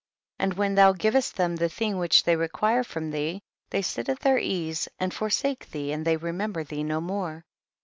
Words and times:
49. 0.39 0.49
And 0.51 0.57
when 0.57 0.73
thou 0.73 0.93
givest 0.93 1.35
them 1.35 1.57
the 1.57 1.69
thing 1.69 1.99
which 1.99 2.23
they 2.23 2.35
require 2.35 2.83
from 2.83 3.11
thee, 3.11 3.39
they 3.69 3.83
sit 3.83 4.09
at 4.09 4.21
their 4.21 4.39
ease, 4.39 4.87
and 4.99 5.13
for 5.13 5.29
sake 5.29 5.69
thee 5.69 5.91
and 5.91 6.03
they 6.07 6.17
remember 6.17 6.63
thee 6.63 6.83
no 6.83 7.01
more. 7.01 7.45